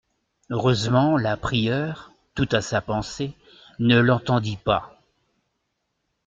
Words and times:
Heureusement 0.49 1.15
la 1.15 1.37
prieure, 1.37 2.11
toute 2.33 2.55
à 2.55 2.61
sa 2.63 2.81
pensée, 2.81 3.35
ne 3.77 3.99
l'entendit 3.99 4.57
pas. 4.57 4.99